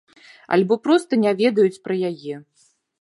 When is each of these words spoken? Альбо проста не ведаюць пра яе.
Альбо 0.55 0.77
проста 0.87 1.19
не 1.25 1.33
ведаюць 1.41 1.81
пра 1.89 1.99
яе. 2.11 2.35